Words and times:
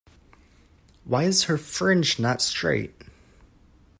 Why 1.03 1.25
is 1.25 1.43
her 1.43 1.59
fringe 1.59 2.17
not 2.17 2.41
straight? 2.41 3.03